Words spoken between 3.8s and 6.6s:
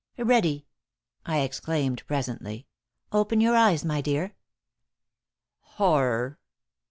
my dear!" Horror!